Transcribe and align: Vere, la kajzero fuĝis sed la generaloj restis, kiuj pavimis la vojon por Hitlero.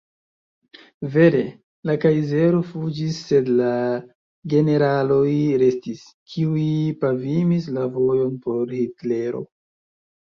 Vere, 1.15 1.41
la 1.89 1.95
kajzero 2.05 2.61
fuĝis 2.69 3.19
sed 3.27 3.51
la 3.59 3.75
generaloj 4.55 5.29
restis, 5.65 6.03
kiuj 6.33 6.67
pavimis 7.05 7.73
la 7.77 7.89
vojon 7.99 8.37
por 8.49 8.77
Hitlero. 8.81 9.47